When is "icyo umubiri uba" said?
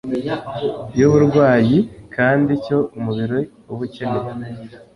2.57-3.81